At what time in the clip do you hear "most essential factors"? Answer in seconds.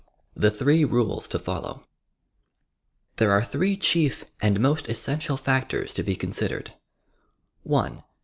4.59-5.93